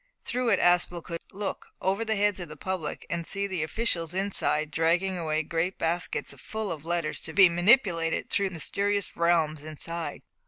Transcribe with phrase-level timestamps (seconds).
[0.25, 4.15] Through it Aspel could look over the heads of the public and see the officials
[4.15, 9.63] inside dragging away great baskets full of letters to be manipulated in the mysterious realms
[9.63, 10.23] inside.